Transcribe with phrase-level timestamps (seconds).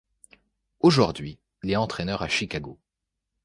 [0.79, 2.79] Aujourd'hui, il est entraîneur à Chicago.